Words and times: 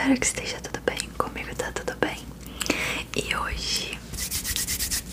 espero 0.00 0.18
que 0.18 0.26
esteja 0.26 0.60
tudo 0.60 0.80
bem. 0.80 1.10
Comigo 1.18 1.54
tá 1.54 1.70
tudo 1.72 1.94
bem. 1.98 2.16
E 3.14 3.36
hoje 3.36 3.98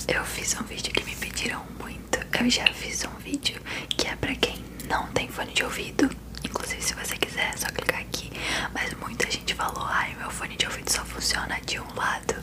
eu 0.07 0.23
fiz 0.23 0.55
um 0.55 0.63
vídeo 0.63 0.93
que 0.93 1.03
me 1.03 1.13
pediram 1.17 1.61
muito. 1.77 2.19
Eu 2.39 2.49
já 2.49 2.65
fiz 2.67 3.03
um 3.03 3.17
vídeo 3.19 3.61
que 3.89 4.07
é 4.07 4.15
pra 4.15 4.33
quem 4.35 4.63
não 4.87 5.05
tem 5.07 5.27
fone 5.27 5.51
de 5.53 5.63
ouvido. 5.63 6.09
Inclusive, 6.41 6.81
se 6.81 6.93
você 6.93 7.17
quiser, 7.17 7.53
é 7.53 7.57
só 7.57 7.67
clicar 7.67 7.99
aqui. 7.99 8.31
Mas 8.73 8.93
muita 8.93 9.29
gente 9.29 9.53
falou: 9.55 9.83
ai, 9.85 10.15
meu 10.19 10.31
fone 10.31 10.55
de 10.55 10.65
ouvido 10.65 10.89
só 10.89 11.03
funciona 11.03 11.59
de 11.65 11.79
um 11.81 11.93
lado. 11.93 12.35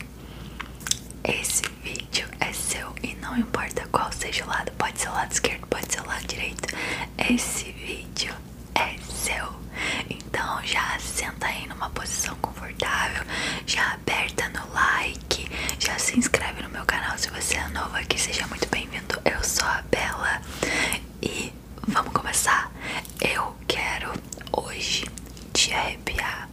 Esse 1.23 1.63
vídeo 1.83 2.27
é 2.39 2.53
seu 2.53 2.93
e 3.01 3.15
não 3.15 3.35
importa 3.37 3.87
qual 3.91 4.11
seja 4.11 4.43
o 4.45 4.47
lado, 4.47 4.71
pode 4.73 4.99
ser 4.99 5.09
o 5.09 5.13
lado 5.13 5.31
esquerdo, 5.31 5.65
pode 5.67 5.91
ser 5.91 6.01
o 6.01 6.05
lado 6.07 6.27
direito. 6.27 6.67
Esse 7.17 7.71
vídeo 7.71 8.35
é 8.75 8.95
seu. 9.11 9.55
Então 10.09 10.61
já 10.63 10.97
senta 10.99 11.47
aí 11.47 11.67
numa 11.67 11.89
posição 11.89 12.35
confortável, 12.35 13.23
já 13.65 13.93
aperta 13.93 14.47
no 14.49 14.71
like, 14.73 15.49
já 15.79 15.97
se 15.97 16.17
inscreve 16.17 16.61
no 16.63 16.69
meu 16.69 16.85
canal 16.85 17.17
se 17.17 17.29
você 17.29 17.55
é 17.57 17.67
novo 17.69 17.95
aqui, 17.97 18.19
seja 18.19 18.45
muito 18.47 18.67
bem-vindo. 18.69 19.19
Eu 19.25 19.43
sou 19.43 19.67
a 19.67 19.81
Bela 19.89 20.41
e 21.21 21.51
vamos 21.87 22.13
começar. 22.13 22.71
Eu 23.21 23.55
quero 23.67 24.11
hoje 24.51 25.05
te 25.53 25.73
arrepiar, 25.73 26.49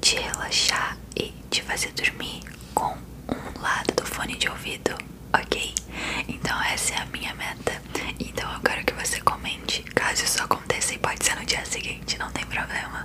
te 0.00 0.16
relaxar 0.16 0.96
e 1.16 1.32
te 1.50 1.62
fazer 1.62 1.92
dormir 1.92 2.42
com 2.74 2.96
um 3.28 3.60
lado 3.60 3.94
do 3.94 4.04
fone 4.06 4.36
de 4.36 4.48
ouvido, 4.48 4.96
ok? 5.32 5.74
Então 6.28 6.60
essa 6.64 6.94
é 6.94 6.98
a 6.98 7.06
minha 7.06 7.34
meta. 7.34 7.80
Então 8.18 8.50
eu 8.52 8.60
quero 8.60 8.84
que 8.84 8.92
você 8.94 9.20
comente 9.20 9.82
caso 9.94 10.24
isso 10.24 10.42
aconteça 10.42 10.94
e 10.94 10.98
pode 10.98 11.24
ser 11.24 11.34
no 11.35 11.35
dia 11.46 11.64
seguinte, 11.64 12.18
não 12.18 12.30
tem 12.32 12.44
problema. 12.46 12.95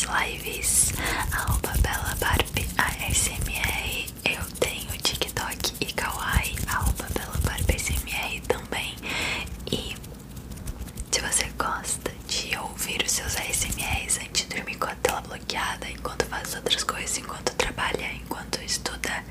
minhas 0.00 0.04
lives, 0.04 0.92
arroba 1.32 1.72
Bela 1.82 2.14
Barbie 2.20 2.66
ASMR, 2.78 4.06
eu 4.24 4.42
tenho 4.58 4.90
TikTok 5.02 5.74
e 5.80 5.92
Kawaii, 5.92 6.56
arroba 6.68 7.06
Bela 7.14 7.36
Barbie 7.44 7.74
ASMR 7.74 8.40
também. 8.46 8.94
E 9.70 9.94
se 11.10 11.20
você 11.20 11.44
gosta 11.58 12.12
de 12.28 12.56
ouvir 12.58 13.02
os 13.04 13.12
seus 13.12 13.36
ASMRs 13.36 14.18
antes 14.22 14.46
de 14.46 14.54
dormir 14.54 14.76
com 14.76 14.86
a 14.86 14.94
tela 14.96 15.20
bloqueada, 15.22 15.88
enquanto 15.90 16.24
faz 16.26 16.54
outras 16.54 16.84
coisas, 16.84 17.18
enquanto 17.18 17.54
trabalha, 17.56 18.12
enquanto 18.14 18.60
estuda, 18.62 19.24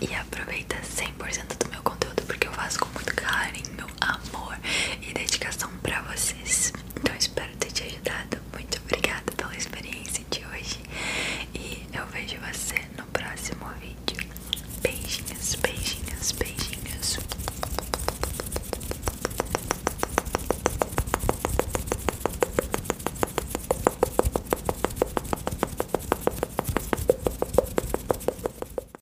e 0.00 0.14
aproveita 0.14 0.76
100% 0.76 1.64
do 1.64 1.70
meu 1.70 1.82
conteúdo 1.82 2.22
porque 2.26 2.46
eu 2.46 2.52
faço 2.52 2.78
com 2.80 2.88
muito 2.90 3.14
carinho, 3.14 3.86
amor 4.00 4.58
e 5.02 5.12
dedicação 5.12 5.70
pra 5.82 6.00
vocês. 6.02 6.49